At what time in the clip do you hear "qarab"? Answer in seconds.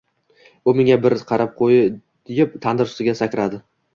1.31-1.51